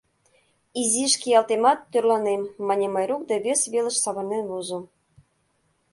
«Изиш 0.81 1.13
киялтемат, 1.21 1.79
тӧрланем,— 1.91 2.41
мане 2.67 2.87
Майрук 2.95 3.21
да 3.29 3.35
вес 3.45 3.61
велыш 3.73 3.97
савырнен 4.03 4.45
возо. 4.51 4.79